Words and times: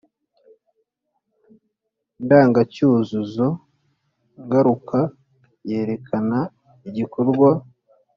indangacyuzuzo 2.19 3.47
ngaruka 4.45 4.99
yerekana 5.69 6.39
igikorwa 6.89 7.49